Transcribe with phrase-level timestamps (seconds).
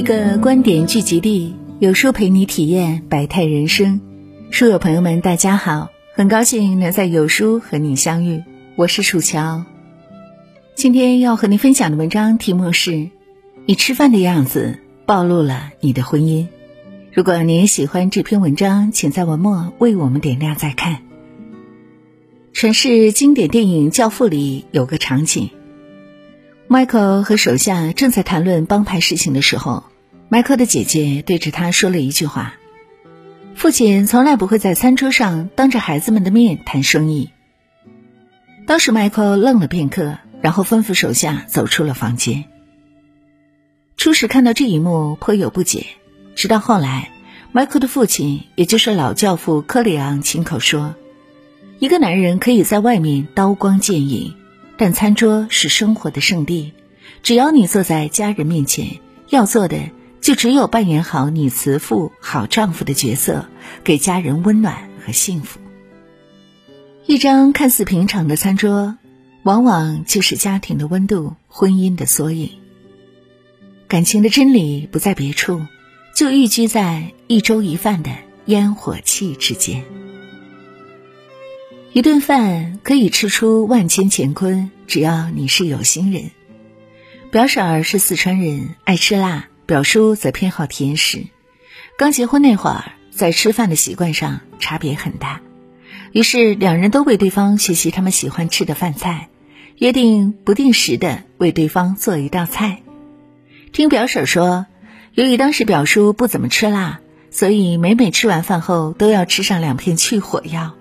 [0.00, 4.00] 一个观点聚集地，有书陪你体验百态人生。
[4.50, 8.42] 书友朋友们，大家好，很高兴能在有书和你相遇，
[8.76, 9.66] 我是楚乔。
[10.74, 13.10] 今天要和您分享的文章题目是：
[13.66, 16.46] 你吃饭的样子暴露了你的婚姻。
[17.12, 21.02] 如果您喜欢这篇文章，请在文末为我们点亮再看。
[22.54, 25.50] 传世经典电影《教父》里有个场景。
[26.70, 29.84] Michael 和手下正在谈论帮派事情的时候
[30.32, 32.54] 迈克的姐姐对着他说了一句话
[33.56, 37.30] ：“父亲从来不会在餐桌上当着孩子们的面谈生意。”
[38.64, 42.44] 当时迈克愣了片刻，然后吩咐手下走出了房间。
[43.96, 45.84] 初始看到这一幕颇有不解，
[46.36, 47.10] 直到后来
[47.50, 50.94] 迈克的父亲，也就是老教父科里昂亲口说
[51.80, 54.36] ：“一个男人可以在外面刀光剑影。”
[54.78, 56.72] 但餐桌是生活的圣地，
[57.24, 59.76] 只要你坐在家人面前，要做的
[60.20, 63.46] 就只有扮演好你慈父、好丈夫的角色，
[63.84, 65.60] 给家人温暖和幸福。
[67.06, 68.98] 一张看似平常的餐桌，
[69.42, 72.50] 往往就是家庭的温度、婚姻的缩影。
[73.88, 75.62] 感情的真理不在别处，
[76.14, 78.10] 就寓居在一粥一饭的
[78.44, 79.84] 烟火气之间。
[81.92, 86.30] 一顿饭可以吃出万千乾坤，只要你是有心人。
[87.32, 91.26] 表婶儿是四川人，爱吃辣；表叔则偏好甜食。
[91.96, 95.42] 刚结婚那会儿，在吃饭的习惯上差别很大，
[96.10, 99.28] 于是两人都为对方学习他们喜欢吃的饭菜，
[99.76, 102.82] 约定不定时的为对方做一道菜。
[103.70, 104.66] 听表婶说，
[105.14, 106.98] 由于当时表叔不怎么吃辣，
[107.30, 110.74] 所以每每吃完饭后都要吃上两片去火药。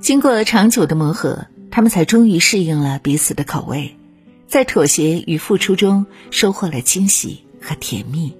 [0.00, 3.98] 经过长久的磨合，他们才终于适应了彼此的口味，
[4.48, 8.36] 在妥协与付出中收获了惊喜和甜蜜。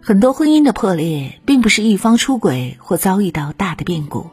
[0.00, 4.30] 很多婚姻的破裂，并不是一方出轨或遭遇到大的变故，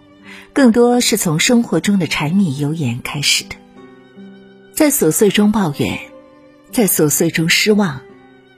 [0.53, 3.55] 更多是从生活中的柴米油盐开始的，
[4.73, 5.99] 在琐碎中抱怨，
[6.71, 8.01] 在琐碎中失望，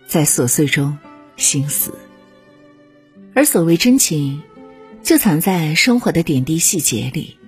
[0.07, 0.97] 在琐碎中
[1.37, 1.93] 心死。
[3.33, 4.41] 而所谓真情。
[5.03, 7.39] 就藏在生活的点滴细节里，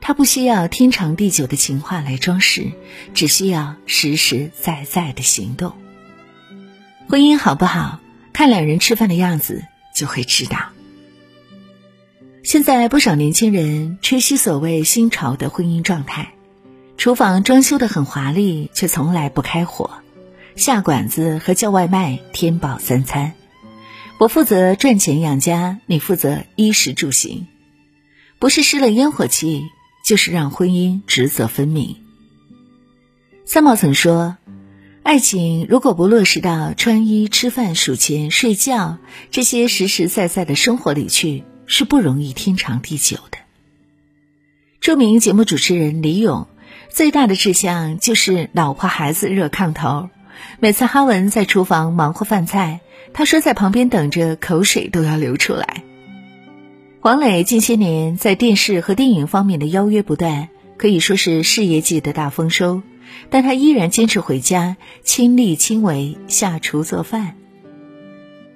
[0.00, 2.70] 它不需要天长地久的情话来装饰，
[3.12, 5.72] 只需要实实在在的行动。
[7.12, 8.00] 婚姻好不好，
[8.32, 10.70] 看两人吃饭的样子就会知道。
[12.42, 16.32] 现在不少年轻人吹嘘所谓新潮的婚姻状态：
[16.96, 19.90] 厨房装修的很华丽，却从来不开火；
[20.56, 23.34] 下馆子和叫外卖，填饱三餐。
[24.16, 27.46] 我负责赚钱养家，你负责衣食住行，
[28.38, 29.64] 不是失了烟火气，
[30.02, 31.94] 就是让婚姻职责分明。
[33.44, 34.38] 三毛曾说
[35.02, 38.98] ：“爱情如果不落实到穿衣、吃饭、数钱、睡觉
[39.30, 43.38] 这些实实在在的生活里去，是不容易天长地久的。”
[44.80, 46.46] 著名节目主持人李咏
[46.88, 50.08] 最大的志向就是老婆孩子热炕头，
[50.60, 52.80] 每次哈文在厨房忙活饭菜。
[53.12, 55.82] 他说，在旁边等着，口水都要流出来。
[57.00, 62.82] 黄磊近些年在电视和电影方面的邀约不断，可以说是事业界的大丰收，
[63.30, 67.36] 但他依然坚持回家亲力亲为下厨做饭。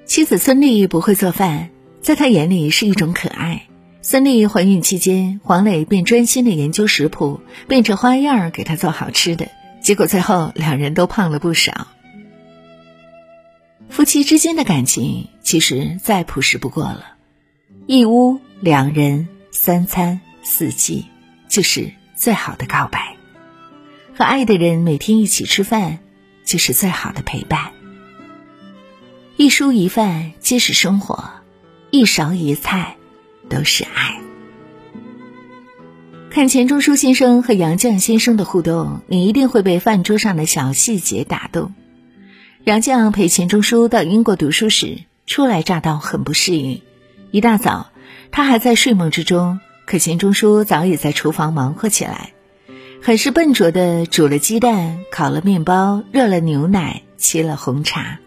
[0.05, 1.71] 妻子孙俪不会做饭，
[2.01, 3.63] 在他眼里是一种可爱。
[4.03, 9.49] 孙俪怀孕期间，黄磊便专心的研究食谱，变着花样给她做好吃的，
[9.83, 11.89] 结果最后两人都胖了不少。
[13.89, 17.17] 夫妻之间的感情其实再朴实不过了，
[17.87, 21.07] 一屋两人三餐四季，
[21.49, 23.16] 就是最好的告白。
[24.17, 25.99] 和爱的人每天一起吃饭，
[26.43, 27.73] 就是最好的陪伴。
[29.37, 31.23] 一蔬一饭皆是生活，
[31.91, 32.97] 一勺一菜
[33.51, 34.19] 都是爱。
[36.31, 41.75] 看钱钟书先生和杨绛先生的互动，你一定会被饭桌上的小细节打动。
[42.65, 46.81] 杨绛陪钱钟书到英国读书时，初来乍到，很不适应。
[47.33, 47.91] 一大早，
[48.31, 52.33] 他还在睡梦之中，可钱钟书早已在厨房忙活起来，
[53.07, 58.19] 很是笨拙的煮了鸡蛋，烤了面包，热了牛奶，沏了红茶。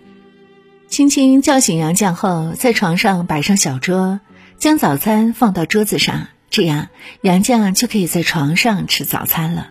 [0.87, 4.21] 轻轻叫醒杨绛后，在床上摆上小桌，
[4.57, 6.87] 将早餐放到桌子上，这样
[7.19, 9.67] 杨绛就可以在床上吃早餐了。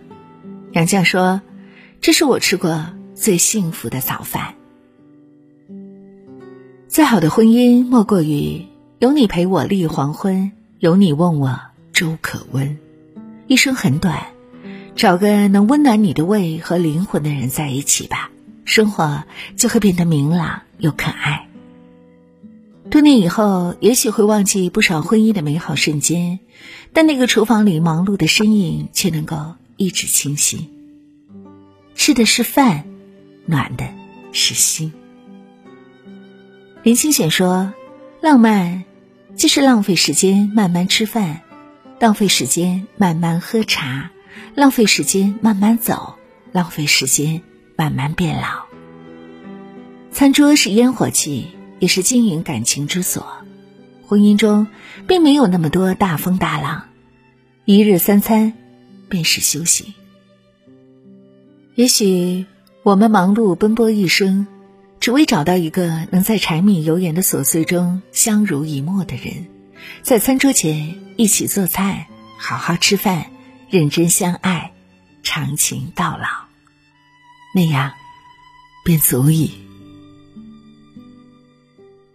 [0.72, 1.40] 杨绛说
[2.02, 2.84] ：“这是我吃过
[3.14, 4.56] 最幸福的早饭。”
[6.86, 8.66] 再好的婚姻，莫过于
[8.98, 11.58] 有你陪我立黄昏，有你问我
[11.94, 12.76] 粥可温。
[13.46, 14.26] 一生很短，
[14.98, 18.32] 找个能温暖你的胃和灵魂的人在一起吧，
[18.64, 19.22] 生活
[19.54, 21.46] 就会变得明朗又可爱。
[22.90, 26.40] 多年以后，也许会忘记不少婚姻的美好瞬间，
[26.92, 30.68] 但那个厨房里忙碌的身影却能够一直清晰。
[31.94, 32.84] 吃的是饭，
[33.46, 33.86] 暖的
[34.32, 34.92] 是心。
[36.82, 37.72] 林清玄说
[38.20, 38.82] ：“浪漫，
[39.36, 41.42] 就是浪费时间慢慢吃饭，
[42.00, 44.10] 浪费时间慢慢喝茶，
[44.54, 46.16] 浪费时间慢慢走，
[46.52, 47.42] 浪费时间
[47.76, 48.66] 慢慢变老。
[50.12, 51.48] 餐桌是烟火气，
[51.78, 53.26] 也是经营感情之所。
[54.06, 54.66] 婚姻中，
[55.06, 56.88] 并没有那么多大风大浪，
[57.64, 58.54] 一日三餐，
[59.08, 59.94] 便是休息。
[61.74, 62.46] 也许
[62.82, 64.46] 我们忙碌奔波一生。”
[65.00, 69.46] 只为找到一个能在柴米油盐的琐碎中相濡以沫的人，
[70.02, 73.26] 在餐桌前一起做菜，好好吃饭，
[73.70, 74.72] 认真相爱，
[75.22, 76.26] 长情到老，
[77.54, 77.92] 那样
[78.84, 79.52] 便足矣。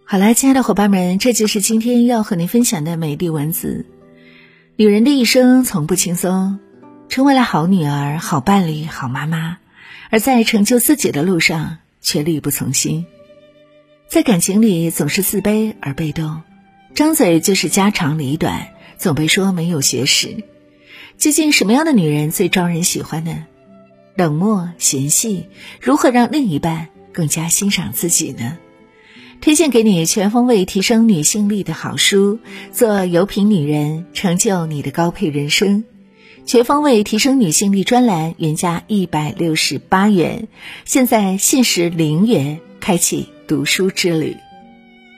[0.04, 3.86] 好了，亲爱的伙伴们，这就是今天要和您分享的美丽文字。
[4.76, 6.58] 女人的一生从不轻松，
[7.08, 9.58] 成为了好女儿、好伴侣、好妈妈，
[10.10, 11.78] 而在成就自己的路上。
[12.06, 13.06] 却力不从心，
[14.10, 16.42] 在感情里总是自卑而被动，
[16.94, 20.44] 张嘴就是家长里短，总被说没有学识。
[21.18, 23.46] 究竟什么样的女人最招人喜欢呢？
[24.16, 25.46] 冷漠嫌隙，
[25.80, 28.58] 如何让另一半更加欣赏自己呢？
[29.40, 32.38] 推荐给你全方位提升女性力的好书，
[32.72, 35.84] 做有品女人，成就你的高配人生。
[36.46, 40.48] 全方位提升女性力专栏原价一百六十八元，
[40.84, 44.36] 现在限时零元，开启读书之旅。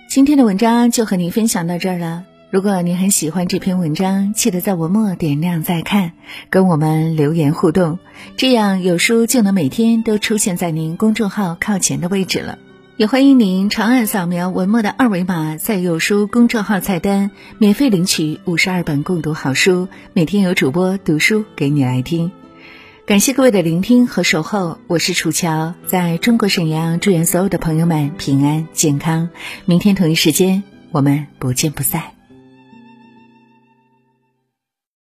[0.08, 2.24] 今天的文章就和您分享到这儿了。
[2.56, 6.12] 如果您很喜欢这篇文章，记得在文末点亮再看，
[6.48, 7.98] 跟我们留言互动，
[8.38, 12.58] 这样有书就能每天都出现在您公众号靠前的位置了。
[12.96, 22.32] 也欢迎您长按扫描文末的二维码，在有书公众号菜单免费领取五十二本共读好书，每天有主播读书给你来听。
[23.04, 29.28] 感谢各位的聆听和守候，我是楚乔，在中国沈阳，祝愿所有的朋友们平安健康。
[29.66, 32.15] 明天同一时间，我们不见不散。